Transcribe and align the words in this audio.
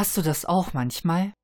Hast 0.00 0.16
du 0.16 0.22
das 0.22 0.46
auch 0.46 0.72
manchmal? 0.72 1.34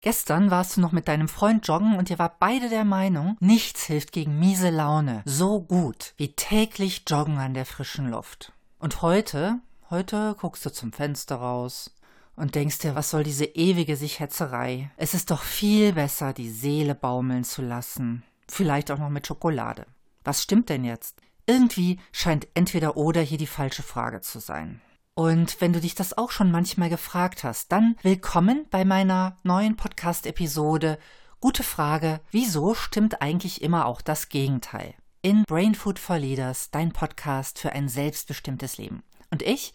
Gestern 0.00 0.52
warst 0.52 0.76
du 0.76 0.80
noch 0.80 0.92
mit 0.92 1.08
deinem 1.08 1.26
Freund 1.26 1.66
joggen 1.66 1.96
und 1.96 2.10
ihr 2.10 2.18
wart 2.20 2.38
beide 2.38 2.68
der 2.68 2.84
Meinung, 2.84 3.36
nichts 3.40 3.86
hilft 3.86 4.12
gegen 4.12 4.38
miese 4.38 4.70
Laune 4.70 5.22
so 5.24 5.60
gut 5.60 6.14
wie 6.16 6.28
täglich 6.28 7.02
joggen 7.08 7.38
an 7.38 7.54
der 7.54 7.66
frischen 7.66 8.08
Luft. 8.08 8.52
Und 8.78 9.02
heute, 9.02 9.58
heute 9.90 10.36
guckst 10.38 10.64
du 10.64 10.70
zum 10.70 10.92
Fenster 10.92 11.34
raus 11.34 11.92
und 12.36 12.54
denkst 12.54 12.78
dir, 12.78 12.94
was 12.94 13.10
soll 13.10 13.24
diese 13.24 13.46
ewige 13.46 13.96
Sichhetzerei? 13.96 14.92
Es 14.96 15.14
ist 15.14 15.32
doch 15.32 15.42
viel 15.42 15.94
besser, 15.94 16.32
die 16.32 16.50
Seele 16.50 16.94
baumeln 16.94 17.42
zu 17.42 17.62
lassen. 17.62 18.22
Vielleicht 18.46 18.92
auch 18.92 18.98
noch 18.98 19.10
mit 19.10 19.26
Schokolade. 19.26 19.86
Was 20.22 20.40
stimmt 20.40 20.68
denn 20.68 20.84
jetzt? 20.84 21.20
Irgendwie 21.46 21.98
scheint 22.12 22.46
entweder 22.54 22.96
oder 22.96 23.22
hier 23.22 23.38
die 23.38 23.48
falsche 23.48 23.82
Frage 23.82 24.20
zu 24.20 24.38
sein. 24.38 24.80
Und 25.16 25.60
wenn 25.60 25.72
du 25.72 25.80
dich 25.80 25.94
das 25.94 26.18
auch 26.18 26.32
schon 26.32 26.50
manchmal 26.50 26.88
gefragt 26.90 27.44
hast, 27.44 27.70
dann 27.70 27.96
willkommen 28.02 28.66
bei 28.70 28.84
meiner 28.84 29.36
neuen 29.44 29.76
Podcast-Episode. 29.76 30.98
Gute 31.38 31.62
Frage, 31.62 32.20
wieso 32.32 32.74
stimmt 32.74 33.22
eigentlich 33.22 33.62
immer 33.62 33.86
auch 33.86 34.00
das 34.00 34.28
Gegenteil? 34.28 34.94
In 35.22 35.44
Brain 35.44 35.76
Food 35.76 36.00
for 36.00 36.18
Leaders, 36.18 36.72
dein 36.72 36.90
Podcast 36.90 37.60
für 37.60 37.70
ein 37.70 37.88
selbstbestimmtes 37.88 38.76
Leben. 38.76 39.04
Und 39.30 39.42
ich? 39.42 39.72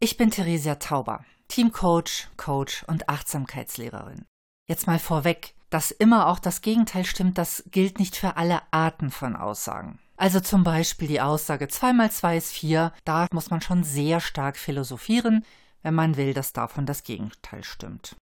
Ich 0.00 0.16
bin 0.16 0.32
Theresia 0.32 0.74
Tauber, 0.74 1.24
Teamcoach, 1.46 2.26
Coach 2.36 2.82
und 2.88 3.08
Achtsamkeitslehrerin. 3.08 4.24
Jetzt 4.66 4.88
mal 4.88 4.98
vorweg, 4.98 5.54
dass 5.70 5.92
immer 5.92 6.26
auch 6.26 6.40
das 6.40 6.62
Gegenteil 6.62 7.04
stimmt, 7.04 7.38
das 7.38 7.62
gilt 7.70 8.00
nicht 8.00 8.16
für 8.16 8.36
alle 8.36 8.60
Arten 8.72 9.12
von 9.12 9.36
Aussagen. 9.36 10.00
Also 10.16 10.40
zum 10.40 10.62
Beispiel 10.62 11.08
die 11.08 11.20
Aussage 11.20 11.68
2 11.68 11.92
mal 11.92 12.10
2 12.10 12.36
ist 12.36 12.52
4, 12.52 12.92
da 13.04 13.26
muss 13.32 13.50
man 13.50 13.60
schon 13.60 13.82
sehr 13.82 14.20
stark 14.20 14.56
philosophieren, 14.56 15.44
wenn 15.82 15.94
man 15.94 16.16
will, 16.16 16.34
dass 16.34 16.52
davon 16.52 16.86
das 16.86 17.02
Gegenteil 17.02 17.64
stimmt. 17.64 18.16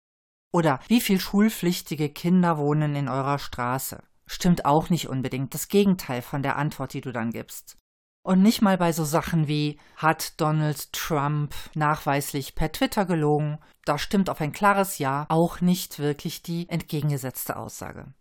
Oder 0.51 0.79
wie 0.87 1.01
viel 1.01 1.19
schulpflichtige 1.19 2.09
Kinder 2.09 2.57
wohnen 2.57 2.95
in 2.95 3.07
eurer 3.07 3.39
Straße? 3.39 4.03
Stimmt 4.27 4.65
auch 4.65 4.89
nicht 4.89 5.09
unbedingt 5.09 5.53
das 5.53 5.67
Gegenteil 5.67 6.21
von 6.21 6.43
der 6.43 6.57
Antwort, 6.57 6.93
die 6.93 7.01
du 7.01 7.11
dann 7.11 7.31
gibst. 7.31 7.77
Und 8.23 8.41
nicht 8.41 8.61
mal 8.61 8.77
bei 8.77 8.91
so 8.91 9.05
Sachen 9.05 9.47
wie 9.47 9.79
hat 9.95 10.39
Donald 10.39 10.93
Trump 10.93 11.55
nachweislich 11.73 12.53
per 12.53 12.71
Twitter 12.71 13.05
gelogen, 13.05 13.57
da 13.85 13.97
stimmt 13.97 14.29
auf 14.29 14.41
ein 14.41 14.51
klares 14.51 14.99
Ja 14.99 15.25
auch 15.29 15.61
nicht 15.61 15.99
wirklich 15.99 16.43
die 16.43 16.67
entgegengesetzte 16.69 17.55
Aussage. 17.55 18.13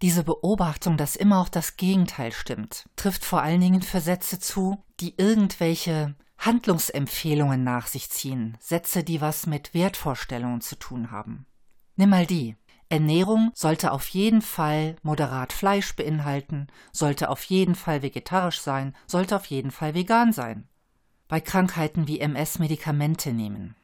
Diese 0.00 0.22
Beobachtung, 0.22 0.96
dass 0.96 1.16
immer 1.16 1.40
auch 1.40 1.48
das 1.48 1.76
Gegenteil 1.76 2.30
stimmt, 2.30 2.88
trifft 2.94 3.24
vor 3.24 3.42
allen 3.42 3.60
Dingen 3.60 3.82
für 3.82 4.00
Sätze 4.00 4.38
zu, 4.38 4.82
die 5.00 5.14
irgendwelche 5.16 6.14
Handlungsempfehlungen 6.38 7.64
nach 7.64 7.88
sich 7.88 8.08
ziehen, 8.10 8.56
Sätze, 8.60 9.02
die 9.02 9.20
was 9.20 9.46
mit 9.46 9.74
Wertvorstellungen 9.74 10.60
zu 10.60 10.76
tun 10.76 11.10
haben. 11.10 11.46
Nimm 11.96 12.10
mal 12.10 12.26
die. 12.26 12.56
Ernährung 12.90 13.50
sollte 13.54 13.92
auf 13.92 14.08
jeden 14.08 14.40
Fall 14.40 14.96
moderat 15.02 15.52
Fleisch 15.52 15.94
beinhalten, 15.96 16.68
sollte 16.92 17.28
auf 17.28 17.42
jeden 17.44 17.74
Fall 17.74 18.00
vegetarisch 18.02 18.60
sein, 18.60 18.94
sollte 19.06 19.36
auf 19.36 19.46
jeden 19.46 19.72
Fall 19.72 19.94
vegan 19.94 20.32
sein. 20.32 20.68
Bei 21.26 21.40
Krankheiten 21.40 22.06
wie 22.06 22.20
MS 22.20 22.60
Medikamente 22.60 23.32
nehmen. 23.32 23.74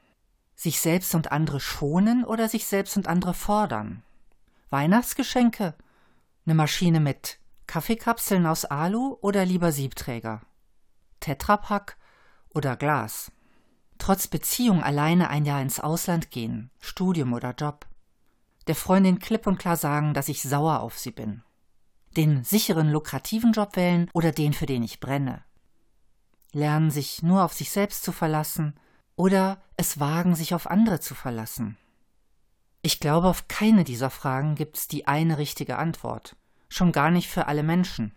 Sich 0.55 0.81
selbst 0.81 1.15
und 1.15 1.33
andere 1.33 1.61
schonen 1.61 2.25
oder 2.25 2.49
sich 2.49 2.67
selbst 2.67 2.97
und 2.97 3.09
andere 3.09 3.35
fordern. 3.35 4.03
Weihnachtsgeschenke 4.71 5.75
eine 6.47 6.55
Maschine 6.55 7.01
mit 7.01 7.39
Kaffeekapseln 7.67 8.47
aus 8.47 8.65
Alu 8.65 9.17
oder 9.21 9.45
lieber 9.45 9.73
Siebträger? 9.73 10.43
Tetrapack 11.21 11.97
oder 12.51 12.77
Glas? 12.77 13.33
Trotz 13.99 14.29
Beziehung 14.29 14.83
alleine 14.83 15.31
ein 15.31 15.47
Jahr 15.47 15.63
ins 15.63 15.81
Ausland 15.81 16.31
gehen, 16.31 16.71
Studium 16.81 17.33
oder 17.33 17.55
Job. 17.55 17.87
Der 18.67 18.75
Freundin 18.75 19.19
klipp 19.19 19.47
und 19.47 19.59
klar 19.59 19.77
sagen, 19.77 20.15
dass 20.15 20.29
ich 20.29 20.43
sauer 20.43 20.81
auf 20.81 20.99
sie 20.99 21.13
bin. 21.13 21.43
Den 22.17 22.45
sicheren, 22.45 22.91
lukrativen 22.91 23.53
Job 23.53 23.77
wählen 23.77 24.11
oder 24.13 24.33
den, 24.33 24.53
für 24.53 24.67
den 24.67 24.83
ich 24.83 25.01
brenne. 25.01 25.43
Lernen, 26.53 26.91
sich 26.91 27.23
nur 27.23 27.45
auf 27.45 27.53
sich 27.53 27.71
selbst 27.71 28.05
zu 28.05 28.13
verlassen 28.13 28.79
oder 29.17 29.63
es 29.77 29.99
wagen, 29.99 30.35
sich 30.35 30.55
auf 30.55 30.71
andere 30.71 31.01
zu 31.01 31.15
verlassen. 31.15 31.77
Ich 32.87 33.01
glaube, 33.01 33.29
auf 33.29 33.49
keine 33.49 33.83
dieser 33.83 34.11
Fragen 34.11 34.57
gibt 34.57 34.77
es 34.77 34.89
die 34.89 35.07
eine 35.07 35.39
richtige 35.39 35.79
Antwort. 35.79 36.37
Schon 36.69 36.93
gar 36.93 37.11
nicht 37.11 37.31
für 37.31 37.47
alle 37.47 37.63
Menschen. 37.63 38.13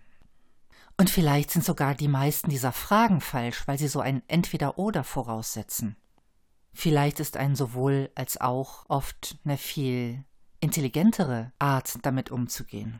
Und 0.98 1.10
vielleicht 1.10 1.52
sind 1.52 1.64
sogar 1.64 1.96
die 1.96 2.10
meisten 2.10 2.50
dieser 2.50 2.74
Fragen 2.74 3.22
falsch, 3.22 3.66
weil 3.66 3.78
sie 3.78 3.88
so 3.88 4.02
ein 4.02 4.24
Entweder-Oder 4.28 5.06
voraussetzen. 5.06 5.96
Vielleicht 6.74 7.22
ist 7.22 7.38
ein 7.38 7.56
sowohl 7.56 8.12
als 8.14 8.42
auch 8.42 8.84
oft 8.90 9.38
eine 9.46 9.56
viel 9.56 10.26
intelligentere 10.60 11.54
Art, 11.60 12.00
damit 12.02 12.30
umzugehen. 12.30 13.00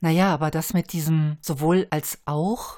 Naja, 0.00 0.34
aber 0.34 0.50
das 0.50 0.74
mit 0.74 0.92
diesem 0.92 1.38
sowohl 1.40 1.86
als 1.88 2.18
auch 2.26 2.76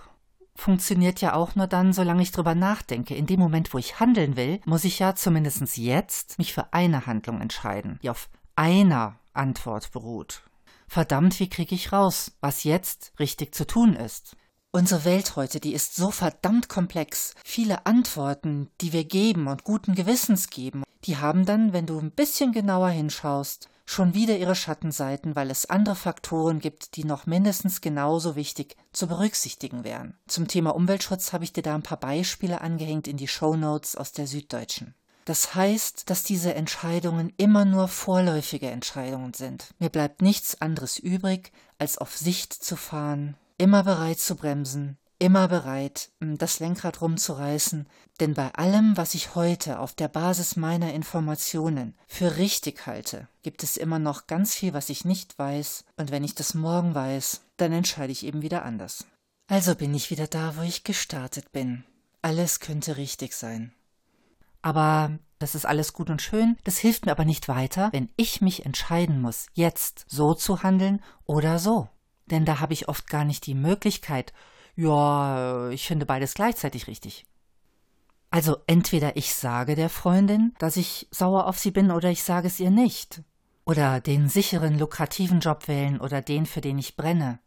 funktioniert 0.56 1.20
ja 1.20 1.34
auch 1.34 1.54
nur 1.54 1.66
dann, 1.66 1.92
solange 1.92 2.22
ich 2.22 2.32
drüber 2.32 2.54
nachdenke. 2.54 3.14
In 3.14 3.26
dem 3.26 3.40
Moment, 3.40 3.74
wo 3.74 3.78
ich 3.78 4.00
handeln 4.00 4.36
will, 4.36 4.60
muss 4.64 4.84
ich 4.84 4.98
ja 4.98 5.14
zumindest 5.14 5.76
jetzt 5.76 6.38
mich 6.38 6.54
für 6.54 6.72
eine 6.72 7.06
Handlung 7.06 7.40
entscheiden, 7.40 7.98
die 8.02 8.10
auf 8.10 8.28
einer 8.56 9.18
Antwort 9.32 9.92
beruht. 9.92 10.42
Verdammt, 10.86 11.40
wie 11.40 11.48
kriege 11.48 11.74
ich 11.74 11.92
raus, 11.92 12.32
was 12.40 12.64
jetzt 12.64 13.12
richtig 13.18 13.54
zu 13.54 13.66
tun 13.66 13.94
ist? 13.94 14.36
Unsere 14.70 15.04
Welt 15.04 15.36
heute, 15.36 15.60
die 15.60 15.72
ist 15.72 15.94
so 15.94 16.10
verdammt 16.10 16.68
komplex. 16.68 17.34
Viele 17.44 17.86
Antworten, 17.86 18.70
die 18.80 18.92
wir 18.92 19.04
geben 19.04 19.46
und 19.46 19.64
guten 19.64 19.94
Gewissens 19.94 20.50
geben, 20.50 20.82
die 21.04 21.16
haben 21.16 21.46
dann, 21.46 21.72
wenn 21.72 21.86
du 21.86 21.98
ein 21.98 22.10
bisschen 22.10 22.52
genauer 22.52 22.88
hinschaust, 22.88 23.68
schon 23.84 24.14
wieder 24.14 24.36
ihre 24.36 24.54
Schattenseiten, 24.54 25.36
weil 25.36 25.50
es 25.50 25.68
andere 25.68 25.96
Faktoren 25.96 26.58
gibt, 26.58 26.96
die 26.96 27.04
noch 27.04 27.26
mindestens 27.26 27.80
genauso 27.80 28.36
wichtig 28.36 28.76
zu 28.92 29.06
berücksichtigen 29.06 29.84
wären. 29.84 30.16
Zum 30.26 30.48
Thema 30.48 30.74
Umweltschutz 30.74 31.32
habe 31.32 31.44
ich 31.44 31.52
dir 31.52 31.62
da 31.62 31.74
ein 31.74 31.82
paar 31.82 32.00
Beispiele 32.00 32.60
angehängt 32.60 33.08
in 33.08 33.16
die 33.16 33.28
Show 33.28 33.56
Notes 33.56 33.96
aus 33.96 34.12
der 34.12 34.26
Süddeutschen. 34.26 34.94
Das 35.24 35.54
heißt, 35.54 36.10
dass 36.10 36.22
diese 36.22 36.54
Entscheidungen 36.54 37.32
immer 37.38 37.64
nur 37.64 37.88
vorläufige 37.88 38.70
Entscheidungen 38.70 39.32
sind. 39.32 39.74
Mir 39.78 39.88
bleibt 39.88 40.20
nichts 40.20 40.60
anderes 40.60 40.98
übrig, 40.98 41.50
als 41.78 41.96
auf 41.96 42.16
Sicht 42.16 42.52
zu 42.52 42.76
fahren, 42.76 43.36
immer 43.56 43.84
bereit 43.84 44.18
zu 44.18 44.36
bremsen, 44.36 44.98
immer 45.18 45.48
bereit, 45.48 46.10
das 46.20 46.60
Lenkrad 46.60 47.00
rumzureißen, 47.00 47.88
denn 48.20 48.34
bei 48.34 48.52
allem, 48.54 48.96
was 48.96 49.14
ich 49.14 49.34
heute 49.34 49.78
auf 49.78 49.94
der 49.94 50.08
Basis 50.08 50.56
meiner 50.56 50.92
Informationen 50.92 51.94
für 52.06 52.36
richtig 52.36 52.86
halte, 52.86 53.28
gibt 53.42 53.62
es 53.62 53.76
immer 53.76 53.98
noch 53.98 54.26
ganz 54.26 54.54
viel, 54.54 54.72
was 54.72 54.90
ich 54.90 55.04
nicht 55.04 55.38
weiß, 55.38 55.84
und 55.96 56.10
wenn 56.10 56.24
ich 56.24 56.34
das 56.34 56.54
morgen 56.54 56.94
weiß, 56.94 57.42
dann 57.56 57.72
entscheide 57.72 58.12
ich 58.12 58.24
eben 58.24 58.42
wieder 58.42 58.64
anders. 58.64 59.06
Also 59.46 59.74
bin 59.74 59.94
ich 59.94 60.10
wieder 60.10 60.26
da, 60.26 60.56
wo 60.56 60.62
ich 60.62 60.84
gestartet 60.84 61.52
bin. 61.52 61.84
Alles 62.22 62.60
könnte 62.60 62.96
richtig 62.96 63.34
sein. 63.34 63.72
Aber 64.62 65.18
das 65.38 65.54
ist 65.54 65.66
alles 65.66 65.92
gut 65.92 66.08
und 66.08 66.22
schön, 66.22 66.56
das 66.64 66.78
hilft 66.78 67.04
mir 67.04 67.12
aber 67.12 67.26
nicht 67.26 67.48
weiter, 67.48 67.90
wenn 67.92 68.08
ich 68.16 68.40
mich 68.40 68.64
entscheiden 68.64 69.20
muss, 69.20 69.46
jetzt 69.52 70.06
so 70.08 70.32
zu 70.32 70.62
handeln 70.62 71.02
oder 71.26 71.58
so. 71.58 71.88
Denn 72.26 72.46
da 72.46 72.60
habe 72.60 72.72
ich 72.72 72.88
oft 72.88 73.08
gar 73.08 73.26
nicht 73.26 73.44
die 73.44 73.54
Möglichkeit, 73.54 74.32
ja, 74.76 75.68
ich 75.70 75.86
finde 75.86 76.06
beides 76.06 76.34
gleichzeitig 76.34 76.86
richtig. 76.86 77.26
Also 78.30 78.56
entweder 78.66 79.16
ich 79.16 79.34
sage 79.34 79.76
der 79.76 79.88
Freundin, 79.88 80.54
dass 80.58 80.76
ich 80.76 81.06
sauer 81.12 81.46
auf 81.46 81.58
sie 81.58 81.70
bin, 81.70 81.92
oder 81.92 82.10
ich 82.10 82.24
sage 82.24 82.48
es 82.48 82.58
ihr 82.58 82.70
nicht. 82.70 83.22
Oder 83.64 84.00
den 84.00 84.28
sicheren, 84.28 84.78
lukrativen 84.78 85.38
Job 85.38 85.68
wählen 85.68 86.00
oder 86.00 86.20
den, 86.20 86.44
für 86.44 86.60
den 86.60 86.78
ich 86.78 86.96
brenne. 86.96 87.38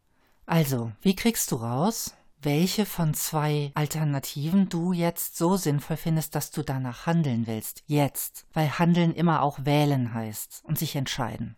Also, 0.46 0.94
wie 1.02 1.16
kriegst 1.16 1.52
du 1.52 1.58
raus, 1.58 2.16
welche 2.42 2.86
von 2.86 3.14
zwei 3.14 3.72
Alternativen 3.76 4.70
du 4.70 4.94
jetzt 4.94 5.38
so 5.38 5.58
sinnvoll 5.58 5.97
findest, 5.97 6.35
dass 6.35 6.52
du 6.52 6.64
danach 6.64 7.06
handeln 7.06 7.47
willst? 7.47 7.84
Jetzt. 7.88 8.46
Weil 8.53 8.80
handeln 8.80 9.14
immer 9.14 9.41
auch 9.41 9.66
wählen 9.66 10.14
heißt 10.14 10.62
und 10.64 10.80
sich 10.80 10.96
entscheiden. 10.96 11.58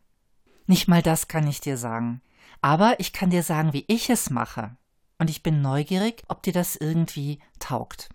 Nicht 0.66 0.88
mal 0.88 1.04
das 1.04 1.28
kann 1.28 1.48
ich 1.48 1.62
dir 1.62 1.78
sagen. 1.78 2.22
Aber 2.62 3.00
ich 3.00 3.14
kann 3.14 3.30
dir 3.30 3.44
sagen, 3.44 3.74
wie 3.74 3.86
ich 3.88 4.10
es 4.10 4.32
mache 4.32 4.76
und 5.20 5.30
ich 5.30 5.44
bin 5.44 5.62
neugierig, 5.62 6.24
ob 6.28 6.42
dir 6.42 6.54
das 6.54 6.76
irgendwie 6.76 7.40
taugt. 7.60 8.10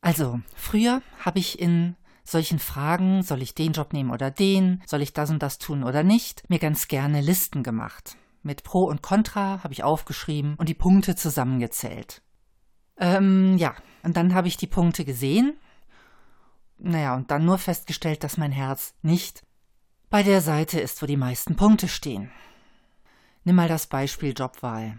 Also, 0.00 0.40
früher 0.54 1.02
habe 1.24 1.38
ich 1.38 1.60
in 1.60 1.96
solchen 2.24 2.58
Fragen, 2.58 3.22
soll 3.22 3.42
ich 3.42 3.54
den 3.54 3.72
Job 3.72 3.92
nehmen 3.92 4.10
oder 4.10 4.30
den, 4.30 4.82
soll 4.86 5.02
ich 5.02 5.12
das 5.12 5.30
und 5.30 5.42
das 5.42 5.58
tun 5.58 5.84
oder 5.84 6.02
nicht, 6.02 6.48
mir 6.48 6.58
ganz 6.58 6.88
gerne 6.88 7.20
Listen 7.20 7.62
gemacht. 7.62 8.16
Mit 8.42 8.64
Pro 8.64 8.84
und 8.84 9.02
Contra 9.02 9.62
habe 9.62 9.72
ich 9.72 9.84
aufgeschrieben 9.84 10.54
und 10.56 10.68
die 10.68 10.74
Punkte 10.74 11.16
zusammengezählt. 11.16 12.22
Ähm, 12.96 13.56
ja, 13.58 13.74
und 14.02 14.16
dann 14.16 14.34
habe 14.34 14.48
ich 14.48 14.56
die 14.56 14.66
Punkte 14.66 15.04
gesehen. 15.04 15.56
Naja, 16.78 17.14
und 17.14 17.30
dann 17.30 17.44
nur 17.44 17.58
festgestellt, 17.58 18.24
dass 18.24 18.36
mein 18.36 18.52
Herz 18.52 18.94
nicht 19.02 19.42
bei 20.10 20.22
der 20.22 20.40
Seite 20.40 20.80
ist, 20.80 21.02
wo 21.02 21.06
die 21.06 21.16
meisten 21.16 21.56
Punkte 21.56 21.88
stehen. 21.88 22.30
Nimm 23.44 23.56
mal 23.56 23.68
das 23.68 23.86
Beispiel 23.86 24.32
Jobwahl. 24.36 24.98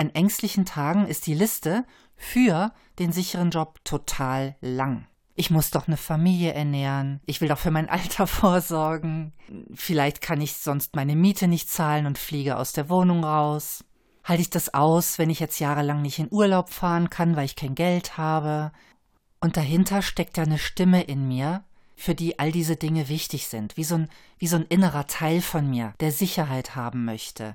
An 0.00 0.08
ängstlichen 0.14 0.64
Tagen 0.64 1.06
ist 1.06 1.26
die 1.26 1.34
Liste 1.34 1.84
für 2.16 2.72
den 2.98 3.12
sicheren 3.12 3.50
Job 3.50 3.80
total 3.84 4.56
lang. 4.62 5.06
Ich 5.34 5.50
muss 5.50 5.70
doch 5.70 5.88
eine 5.88 5.98
Familie 5.98 6.54
ernähren. 6.54 7.20
Ich 7.26 7.42
will 7.42 7.48
doch 7.48 7.58
für 7.58 7.70
mein 7.70 7.86
Alter 7.90 8.26
vorsorgen. 8.26 9.34
Vielleicht 9.74 10.22
kann 10.22 10.40
ich 10.40 10.54
sonst 10.54 10.96
meine 10.96 11.16
Miete 11.16 11.48
nicht 11.48 11.68
zahlen 11.68 12.06
und 12.06 12.16
fliege 12.16 12.56
aus 12.56 12.72
der 12.72 12.88
Wohnung 12.88 13.24
raus. 13.24 13.84
Halte 14.24 14.40
ich 14.40 14.48
das 14.48 14.72
aus, 14.72 15.18
wenn 15.18 15.28
ich 15.28 15.38
jetzt 15.38 15.60
jahrelang 15.60 16.00
nicht 16.00 16.18
in 16.18 16.32
Urlaub 16.32 16.70
fahren 16.70 17.10
kann, 17.10 17.36
weil 17.36 17.44
ich 17.44 17.54
kein 17.54 17.74
Geld 17.74 18.16
habe? 18.16 18.72
Und 19.38 19.58
dahinter 19.58 20.00
steckt 20.00 20.38
ja 20.38 20.44
eine 20.44 20.56
Stimme 20.56 21.02
in 21.02 21.28
mir, 21.28 21.62
für 21.94 22.14
die 22.14 22.38
all 22.38 22.52
diese 22.52 22.76
Dinge 22.76 23.10
wichtig 23.10 23.48
sind, 23.48 23.76
wie 23.76 23.84
so 23.84 23.96
ein, 23.96 24.08
wie 24.38 24.46
so 24.46 24.56
ein 24.56 24.64
innerer 24.64 25.06
Teil 25.06 25.42
von 25.42 25.68
mir, 25.68 25.92
der 26.00 26.10
Sicherheit 26.10 26.74
haben 26.74 27.04
möchte. 27.04 27.54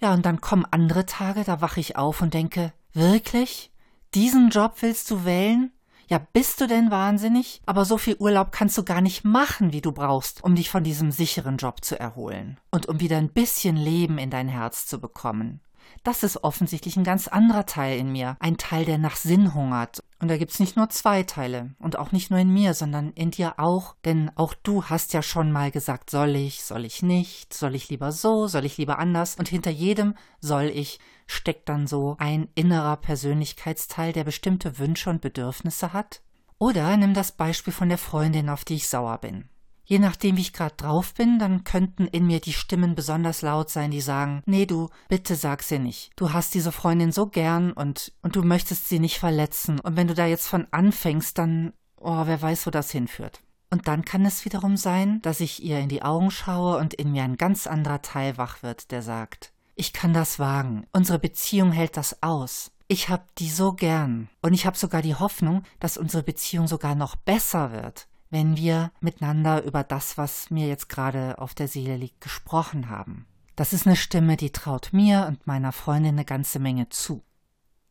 Ja, 0.00 0.14
und 0.14 0.24
dann 0.24 0.40
kommen 0.40 0.66
andere 0.70 1.06
Tage, 1.06 1.44
da 1.44 1.60
wache 1.60 1.80
ich 1.80 1.96
auf 1.96 2.22
und 2.22 2.34
denke, 2.34 2.72
wirklich? 2.92 3.72
Diesen 4.14 4.50
Job 4.50 4.76
willst 4.80 5.10
du 5.10 5.24
wählen? 5.24 5.72
Ja, 6.08 6.18
bist 6.32 6.60
du 6.60 6.66
denn 6.66 6.90
wahnsinnig? 6.90 7.60
Aber 7.66 7.84
so 7.84 7.98
viel 7.98 8.16
Urlaub 8.18 8.50
kannst 8.50 8.78
du 8.78 8.82
gar 8.82 9.02
nicht 9.02 9.24
machen, 9.24 9.72
wie 9.72 9.82
du 9.82 9.92
brauchst, 9.92 10.42
um 10.42 10.54
dich 10.54 10.70
von 10.70 10.82
diesem 10.82 11.10
sicheren 11.10 11.58
Job 11.58 11.84
zu 11.84 12.00
erholen 12.00 12.58
und 12.70 12.86
um 12.86 13.00
wieder 13.00 13.18
ein 13.18 13.28
bisschen 13.28 13.76
Leben 13.76 14.16
in 14.16 14.30
dein 14.30 14.48
Herz 14.48 14.86
zu 14.86 15.00
bekommen. 15.00 15.60
Das 16.04 16.22
ist 16.22 16.44
offensichtlich 16.44 16.96
ein 16.96 17.04
ganz 17.04 17.28
anderer 17.28 17.66
Teil 17.66 17.98
in 17.98 18.10
mir, 18.10 18.36
ein 18.40 18.56
Teil, 18.56 18.86
der 18.86 18.96
nach 18.96 19.16
Sinn 19.16 19.52
hungert. 19.52 20.02
Und 20.20 20.28
da 20.28 20.36
gibt's 20.36 20.58
nicht 20.58 20.76
nur 20.76 20.88
zwei 20.90 21.22
Teile 21.22 21.74
und 21.78 21.96
auch 21.96 22.10
nicht 22.10 22.30
nur 22.30 22.40
in 22.40 22.52
mir, 22.52 22.74
sondern 22.74 23.12
in 23.12 23.30
dir 23.30 23.54
auch, 23.58 23.94
denn 24.04 24.32
auch 24.34 24.52
du 24.54 24.84
hast 24.84 25.12
ja 25.12 25.22
schon 25.22 25.52
mal 25.52 25.70
gesagt, 25.70 26.10
soll 26.10 26.34
ich, 26.34 26.64
soll 26.64 26.84
ich 26.84 27.02
nicht, 27.02 27.54
soll 27.54 27.76
ich 27.76 27.88
lieber 27.88 28.10
so, 28.10 28.48
soll 28.48 28.64
ich 28.64 28.78
lieber 28.78 28.98
anders 28.98 29.36
und 29.36 29.48
hinter 29.48 29.70
jedem 29.70 30.14
soll 30.40 30.64
ich 30.64 30.98
steckt 31.28 31.68
dann 31.68 31.86
so 31.86 32.16
ein 32.18 32.48
innerer 32.54 32.96
Persönlichkeitsteil, 32.96 34.12
der 34.12 34.24
bestimmte 34.24 34.78
Wünsche 34.78 35.10
und 35.10 35.20
Bedürfnisse 35.20 35.92
hat? 35.92 36.22
Oder 36.58 36.96
nimm 36.96 37.14
das 37.14 37.30
Beispiel 37.30 37.72
von 37.72 37.88
der 37.88 37.98
Freundin, 37.98 38.48
auf 38.48 38.64
die 38.64 38.74
ich 38.74 38.88
sauer 38.88 39.18
bin. 39.18 39.48
Je 39.88 39.98
nachdem, 39.98 40.36
wie 40.36 40.42
ich 40.42 40.52
gerade 40.52 40.74
drauf 40.76 41.14
bin, 41.14 41.38
dann 41.38 41.64
könnten 41.64 42.06
in 42.08 42.26
mir 42.26 42.40
die 42.40 42.52
Stimmen 42.52 42.94
besonders 42.94 43.40
laut 43.40 43.70
sein, 43.70 43.90
die 43.90 44.02
sagen, 44.02 44.42
nee, 44.44 44.66
du, 44.66 44.90
bitte 45.08 45.34
sag 45.34 45.62
sie 45.62 45.78
nicht. 45.78 46.10
Du 46.14 46.34
hast 46.34 46.52
diese 46.52 46.72
Freundin 46.72 47.10
so 47.10 47.26
gern 47.26 47.72
und, 47.72 48.12
und 48.20 48.36
du 48.36 48.42
möchtest 48.42 48.90
sie 48.90 48.98
nicht 48.98 49.18
verletzen. 49.18 49.80
Und 49.80 49.96
wenn 49.96 50.06
du 50.06 50.12
da 50.12 50.26
jetzt 50.26 50.46
von 50.46 50.66
anfängst, 50.72 51.38
dann, 51.38 51.72
oh, 51.96 52.26
wer 52.26 52.42
weiß, 52.42 52.66
wo 52.66 52.70
das 52.70 52.90
hinführt. 52.90 53.40
Und 53.70 53.88
dann 53.88 54.04
kann 54.04 54.26
es 54.26 54.44
wiederum 54.44 54.76
sein, 54.76 55.22
dass 55.22 55.40
ich 55.40 55.62
ihr 55.62 55.78
in 55.78 55.88
die 55.88 56.02
Augen 56.02 56.30
schaue 56.30 56.76
und 56.76 56.92
in 56.92 57.12
mir 57.12 57.22
ein 57.22 57.38
ganz 57.38 57.66
anderer 57.66 58.02
Teil 58.02 58.36
wach 58.36 58.62
wird, 58.62 58.90
der 58.90 59.00
sagt, 59.00 59.54
ich 59.74 59.94
kann 59.94 60.12
das 60.12 60.38
wagen, 60.38 60.86
unsere 60.92 61.18
Beziehung 61.18 61.72
hält 61.72 61.96
das 61.96 62.22
aus. 62.22 62.72
Ich 62.88 63.08
hab 63.08 63.34
die 63.36 63.48
so 63.48 63.72
gern. 63.72 64.28
Und 64.42 64.52
ich 64.52 64.66
habe 64.66 64.76
sogar 64.76 65.00
die 65.00 65.14
Hoffnung, 65.14 65.62
dass 65.80 65.96
unsere 65.96 66.22
Beziehung 66.22 66.68
sogar 66.68 66.94
noch 66.94 67.16
besser 67.16 67.72
wird 67.72 68.06
wenn 68.30 68.56
wir 68.56 68.92
miteinander 69.00 69.64
über 69.64 69.84
das, 69.84 70.18
was 70.18 70.50
mir 70.50 70.66
jetzt 70.66 70.88
gerade 70.88 71.38
auf 71.38 71.54
der 71.54 71.68
Seele 71.68 71.96
liegt, 71.96 72.20
gesprochen 72.20 72.90
haben. 72.90 73.26
Das 73.56 73.72
ist 73.72 73.86
eine 73.86 73.96
Stimme, 73.96 74.36
die 74.36 74.50
traut 74.50 74.90
mir 74.92 75.26
und 75.26 75.46
meiner 75.46 75.72
Freundin 75.72 76.14
eine 76.14 76.24
ganze 76.24 76.58
Menge 76.58 76.88
zu. 76.90 77.22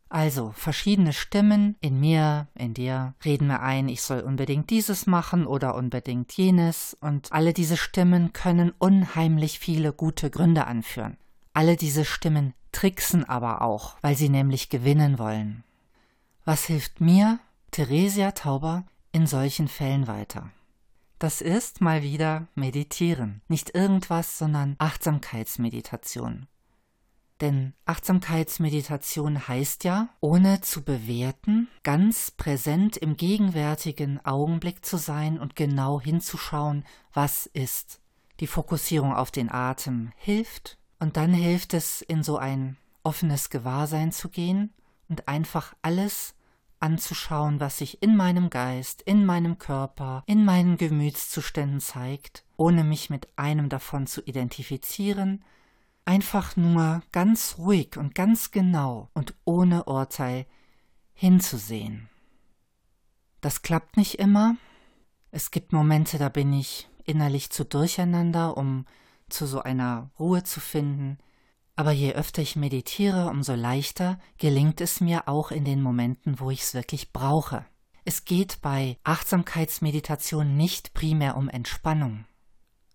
Also, 0.10 0.54
verschiedene 0.56 1.12
Stimmen 1.12 1.76
in 1.82 2.00
mir, 2.00 2.48
in 2.56 2.74
dir, 2.74 3.14
reden 3.26 3.48
mir 3.48 3.60
ein, 3.62 3.90
ich 3.90 4.02
soll 4.02 4.22
unbedingt 4.22 4.70
dieses 4.70 5.06
machen 5.06 5.46
oder 5.46 5.76
unbedingt 5.76 6.32
jenes, 6.32 6.96
und 7.02 7.34
alle 7.34 7.52
diese 7.52 7.76
Stimmen 7.76 8.32
können 8.32 8.72
unheimlich 8.78 9.60
viele 9.60 9.92
gute 9.92 10.30
Gründe 10.30 10.66
anführen. 10.66 11.18
Alle 11.54 11.76
diese 11.76 12.06
Stimmen 12.06 12.54
tricksen 12.72 13.28
aber 13.28 13.62
auch, 13.62 13.98
weil 14.02 14.16
sie 14.16 14.30
nämlich 14.30 14.70
gewinnen 14.70 15.20
wollen. 15.20 15.64
Was 16.46 16.64
hilft 16.64 17.02
mir, 17.02 17.40
Theresia 17.72 18.32
Tauber, 18.32 18.86
in 19.18 19.26
solchen 19.26 19.68
Fällen 19.68 20.06
weiter. 20.06 20.52
Das 21.18 21.42
ist 21.42 21.82
mal 21.82 22.04
wieder 22.04 22.46
Meditieren. 22.54 23.42
Nicht 23.48 23.74
irgendwas, 23.74 24.38
sondern 24.38 24.76
Achtsamkeitsmeditation. 24.78 26.46
Denn 27.42 27.74
Achtsamkeitsmeditation 27.86 29.48
heißt 29.48 29.86
ja, 29.86 30.10
ohne 30.20 30.62
zu 30.62 30.84
bewerten, 30.84 31.68
ganz 31.82 32.30
präsent 32.30 32.96
im 32.96 33.18
gegenwärtigen 33.18 34.24
Augenblick 34.24 34.86
zu 34.86 34.98
sein 34.98 35.40
und 35.40 35.56
genau 35.56 36.00
hinzuschauen, 36.00 36.86
was 37.12 37.48
ist. 37.48 38.00
Die 38.40 38.46
Fokussierung 38.46 39.16
auf 39.16 39.32
den 39.32 39.52
Atem 39.52 40.12
hilft 40.16 40.78
und 41.00 41.18
dann 41.18 41.34
hilft 41.34 41.74
es, 41.74 42.04
in 42.04 42.22
so 42.22 42.38
ein 42.38 42.78
offenes 43.02 43.50
Gewahrsein 43.50 44.12
zu 44.12 44.30
gehen 44.30 44.76
und 45.10 45.28
einfach 45.28 45.74
alles 45.82 46.36
anzuschauen, 46.80 47.60
was 47.60 47.78
sich 47.78 48.02
in 48.02 48.16
meinem 48.16 48.50
Geist, 48.50 49.02
in 49.02 49.26
meinem 49.26 49.58
Körper, 49.58 50.24
in 50.26 50.46
meinen 50.46 50.78
Gemütszuständen 50.78 51.80
zeigt, 51.80 52.44
ohne 52.56 52.84
mich 52.84 53.10
mit 53.10 53.28
einem 53.36 53.70
davon 53.70 54.08
zu 54.08 54.22
identifizieren, 54.22 55.44
einfach 56.06 56.56
nur 56.56 57.02
ganz 57.12 57.56
ruhig 57.58 57.98
und 57.98 58.16
ganz 58.16 58.52
genau 58.52 59.10
und 59.14 59.34
ohne 59.44 59.86
Urteil 59.86 60.46
hinzusehen. 61.14 62.10
Das 63.42 63.62
klappt 63.62 63.98
nicht 63.98 64.20
immer. 64.20 64.56
Es 65.32 65.52
gibt 65.52 65.74
Momente, 65.74 66.18
da 66.18 66.30
bin 66.30 66.54
ich 66.54 66.90
innerlich 67.04 67.50
zu 67.50 67.66
durcheinander, 67.66 68.58
um 68.58 68.86
zu 69.30 69.46
so 69.46 69.62
einer 69.62 70.10
Ruhe 70.20 70.44
zu 70.44 70.60
finden, 70.60 71.18
aber 71.78 71.92
je 71.92 72.14
öfter 72.14 72.42
ich 72.42 72.56
meditiere, 72.56 73.30
umso 73.30 73.54
leichter 73.54 74.20
gelingt 74.38 74.82
es 74.82 75.00
mir 75.00 75.28
auch 75.28 75.52
in 75.52 75.64
den 75.64 75.82
Momenten, 75.82 76.40
wo 76.40 76.50
ich 76.50 76.64
es 76.64 76.74
wirklich 76.74 77.14
brauche. 77.14 77.66
Es 78.04 78.26
geht 78.26 78.60
bei 78.62 78.98
Achtsamkeitsmeditation 79.04 80.58
nicht 80.58 80.94
primär 80.94 81.38
um 81.38 81.50
Entspannung, 81.50 82.26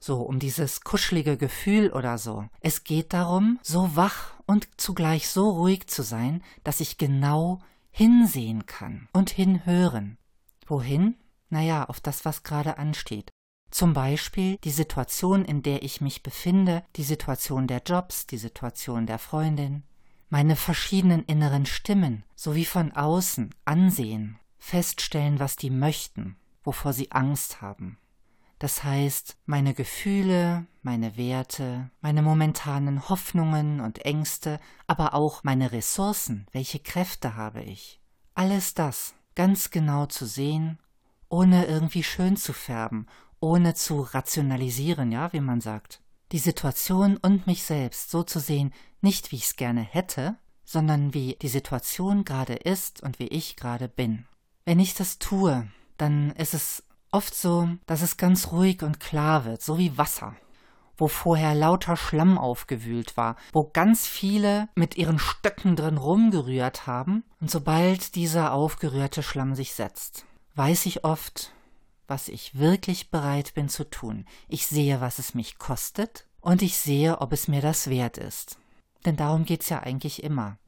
so 0.00 0.23
um 0.23 0.38
dieses 0.38 0.81
kuschelige 0.81 1.37
Gefühl 1.37 1.93
oder 1.93 2.19
so. 2.19 2.46
Es 2.61 2.82
geht 2.82 3.12
darum, 3.12 3.61
so 3.62 3.94
wach 3.94 4.34
und 4.46 4.69
zugleich 4.79 5.29
so 5.29 5.50
ruhig 5.50 5.87
zu 5.87 6.02
sein, 6.02 6.43
dass 6.64 6.81
ich 6.81 6.99
genau 6.99 7.61
hinsehen 7.90 8.67
kann 8.67 9.08
und 9.12 9.31
hinhören. 9.31 10.19
Wohin? 10.67 11.17
Naja, 11.50 11.84
auf 11.84 12.00
das, 12.00 12.25
was 12.25 12.43
gerade 12.43 12.79
ansteht. 12.79 13.31
Zum 13.73 13.95
Beispiel 13.95 14.59
die 14.59 14.71
Situation, 14.71 15.47
in 15.47 15.63
der 15.63 15.83
ich 15.83 16.03
mich 16.03 16.23
befinde, 16.23 16.85
die 16.97 17.05
Situation 17.05 17.67
der 17.67 17.81
Jobs, 17.85 18.27
die 18.27 18.37
Situation 18.37 19.07
der 19.07 19.19
Freundin, 19.19 19.83
meine 20.29 20.57
verschiedenen 20.57 21.25
inneren 21.25 21.65
Stimmen 21.65 22.23
sowie 22.37 22.67
von 22.67 22.93
außen 22.93 23.55
ansehen, 23.65 24.39
feststellen, 24.59 25.41
was 25.41 25.56
die 25.56 25.70
möchten, 25.70 26.37
wovor 26.63 26.93
sie 26.93 27.13
Angst 27.13 27.63
haben. 27.63 27.96
Das 28.58 28.85
heißt, 28.85 29.39
meine 29.46 29.73
Gefühle, 29.73 30.67
meine 30.82 31.17
Werte, 31.17 31.91
meine 32.03 32.20
momentanen 32.20 33.08
Hoffnungen 33.08 33.81
und 33.81 34.05
Ängste, 34.05 34.61
aber 34.87 35.15
auch 35.15 35.44
meine 35.44 35.73
Ressourcen, 35.73 36.46
welche 36.53 36.79
Kräfte 36.79 37.37
habe 37.37 37.63
ich. 37.63 38.03
Alles 38.35 38.75
das 38.75 39.15
ganz 39.35 39.70
genau 39.70 40.05
zu 40.05 40.27
sehen, 40.27 40.79
ohne 41.31 41.65
irgendwie 41.65 42.03
schön 42.03 42.37
zu 42.37 42.53
färben 42.53 43.06
ohne 43.43 43.75
zu 43.75 44.01
rationalisieren, 44.01 45.13
ja, 45.13 45.32
wie 45.32 45.41
man 45.41 45.61
sagt. 45.61 46.01
Die 46.31 46.39
Situation 46.39 47.19
und 47.19 47.46
mich 47.46 47.65
selbst 47.65 48.11
so 48.11 48.22
zu 48.22 48.39
sehen, 48.39 48.72
nicht 49.03 49.32
wie 49.32 49.37
ich 49.37 49.44
es 49.44 49.56
gerne 49.56 49.82
hätte, 49.82 50.37
sondern 50.65 51.13
wie 51.13 51.37
die 51.43 51.49
Situation 51.49 52.25
gerade 52.25 52.55
ist 52.55 53.03
und 53.03 53.19
wie 53.19 53.27
ich 53.27 53.56
gerade 53.56 53.89
bin. 53.89 54.27
Wenn 54.65 54.81
ich 54.81 54.94
das 54.94 55.19
tue, 55.19 55.67
dann 55.99 56.31
ist 56.32 56.55
es 56.55 56.84
oft 57.11 57.34
so, 57.34 57.69
dass 57.87 58.01
es 58.01 58.17
ganz 58.17 58.53
ruhig 58.53 58.82
und 58.82 59.01
klar 59.01 59.44
wird, 59.44 59.61
so 59.61 59.77
wie 59.77 59.99
Wasser, 59.99 60.37
wo 60.96 61.08
vorher 61.08 61.55
lauter 61.55 61.96
Schlamm 61.96 62.39
aufgewühlt 62.39 63.17
war, 63.17 63.37
wo 63.53 63.65
ganz 63.65 64.06
viele 64.06 64.69
mit 64.77 64.96
ihren 64.96 65.19
Stöcken 65.19 65.75
drin 65.75 65.99
rumgerührt 65.99 66.87
haben, 66.87 67.25
und 67.41 67.51
sobald 67.51 68.15
dieser 68.15 68.53
aufgerührte 68.53 69.22
Schlamm 69.22 69.55
sich 69.56 69.75
setzt, 69.75 70.25
weiß 70.55 70.87
ich 70.87 71.05
oft, 71.05 71.53
was 72.13 72.29
ich 72.29 72.59
wirklich 72.59 73.11
bereit 73.11 73.55
bin 73.55 73.71
zu 73.71 73.89
tun. 73.89 74.27
Ich 74.47 74.67
sehe, 74.67 75.01
was 75.01 75.19
es 75.19 75.35
mich 75.35 75.57
kostet 75.57 76.27
und 76.43 76.61
ich 76.61 76.77
sehe, 76.77 77.23
ob 77.23 77.33
es 77.33 77.49
mir 77.49 77.63
das 77.63 77.89
wert 77.89 78.19
ist. 78.19 78.59
Denn 79.07 79.17
darum 79.17 79.47
geht's 79.47 79.71
ja 79.71 79.83
eigentlich 79.83 80.23
immer. 80.23 80.59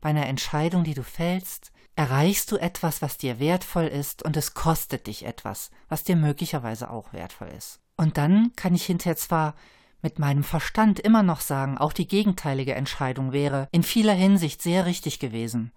Bei 0.00 0.08
einer 0.08 0.26
Entscheidung, 0.26 0.82
die 0.82 0.94
du 0.94 1.02
fällst, 1.02 1.72
erreichst 1.94 2.50
du 2.50 2.56
etwas, 2.56 3.02
was 3.02 3.18
dir 3.18 3.38
wertvoll 3.38 3.84
ist 3.84 4.22
und 4.22 4.34
es 4.38 4.54
kostet 4.54 5.06
dich 5.06 5.26
etwas, 5.26 5.70
was 5.90 6.04
dir 6.04 6.16
möglicherweise 6.16 6.88
auch 6.88 7.12
wertvoll 7.12 7.48
ist. 7.48 7.80
Und 7.98 8.16
dann 8.16 8.52
kann 8.56 8.74
ich 8.74 8.86
hinterher 8.86 9.16
zwar 9.16 9.56
mit 10.00 10.18
meinem 10.18 10.42
Verstand 10.42 11.00
immer 11.00 11.22
noch 11.22 11.42
sagen, 11.42 11.76
auch 11.76 11.92
die 11.92 12.08
gegenteilige 12.08 12.74
Entscheidung 12.74 13.32
wäre 13.32 13.68
in 13.72 13.82
vieler 13.82 14.14
Hinsicht 14.14 14.62
sehr 14.62 14.86
richtig 14.86 15.18
gewesen, 15.18 15.70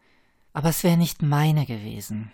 aber 0.53 0.69
es 0.69 0.85
wäre 0.85 0.95
nicht 0.95 1.21
meine 1.21 1.65
gewesen. 1.65 2.31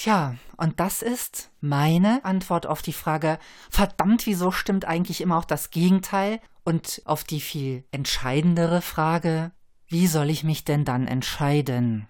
Tja, 0.00 0.36
und 0.56 0.80
das 0.80 1.02
ist 1.02 1.50
meine 1.60 2.24
Antwort 2.24 2.66
auf 2.66 2.80
die 2.80 2.94
Frage, 2.94 3.38
verdammt, 3.68 4.24
wieso 4.24 4.50
stimmt 4.50 4.86
eigentlich 4.86 5.20
immer 5.20 5.36
auch 5.36 5.44
das 5.44 5.68
Gegenteil? 5.68 6.40
Und 6.64 7.02
auf 7.04 7.22
die 7.22 7.42
viel 7.42 7.84
entscheidendere 7.90 8.80
Frage, 8.80 9.52
wie 9.88 10.06
soll 10.06 10.30
ich 10.30 10.42
mich 10.42 10.64
denn 10.64 10.86
dann 10.86 11.06
entscheiden? 11.06 12.08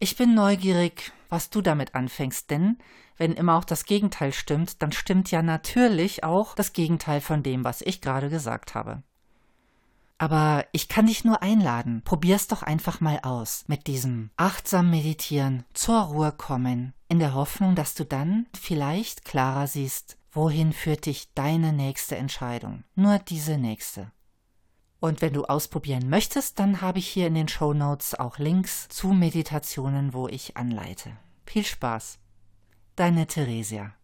Ich 0.00 0.16
bin 0.16 0.34
neugierig, 0.34 1.12
was 1.28 1.50
du 1.50 1.60
damit 1.62 1.94
anfängst, 1.94 2.50
denn 2.50 2.78
wenn 3.16 3.34
immer 3.34 3.58
auch 3.58 3.64
das 3.64 3.84
Gegenteil 3.84 4.32
stimmt, 4.32 4.82
dann 4.82 4.90
stimmt 4.90 5.30
ja 5.30 5.40
natürlich 5.40 6.24
auch 6.24 6.56
das 6.56 6.72
Gegenteil 6.72 7.20
von 7.20 7.44
dem, 7.44 7.62
was 7.62 7.80
ich 7.80 8.00
gerade 8.00 8.28
gesagt 8.28 8.74
habe. 8.74 9.04
Aber 10.20 10.66
ich 10.72 10.88
kann 10.88 11.06
dich 11.06 11.24
nur 11.24 11.42
einladen, 11.42 12.02
probier's 12.04 12.46
doch 12.46 12.62
einfach 12.62 13.00
mal 13.00 13.20
aus 13.22 13.64
mit 13.68 13.86
diesem 13.86 14.28
achtsam 14.36 14.90
meditieren, 14.90 15.64
zur 15.72 15.98
Ruhe 15.98 16.30
kommen, 16.30 16.92
in 17.08 17.18
der 17.18 17.32
Hoffnung, 17.32 17.74
dass 17.74 17.94
du 17.94 18.04
dann 18.04 18.46
vielleicht 18.54 19.24
klarer 19.24 19.66
siehst, 19.66 20.18
wohin 20.30 20.74
führt 20.74 21.06
dich 21.06 21.32
deine 21.32 21.72
nächste 21.72 22.18
Entscheidung, 22.18 22.84
nur 22.94 23.18
diese 23.18 23.56
nächste. 23.56 24.12
Und 25.00 25.22
wenn 25.22 25.32
du 25.32 25.44
ausprobieren 25.46 26.10
möchtest, 26.10 26.58
dann 26.58 26.82
habe 26.82 26.98
ich 26.98 27.08
hier 27.08 27.26
in 27.26 27.34
den 27.34 27.48
Show 27.48 27.72
Notes 27.72 28.14
auch 28.14 28.36
Links 28.36 28.90
zu 28.90 29.14
Meditationen, 29.14 30.12
wo 30.12 30.28
ich 30.28 30.54
anleite. 30.54 31.16
Viel 31.46 31.64
Spaß. 31.64 32.18
Deine 32.94 33.26
Theresia. 33.26 33.94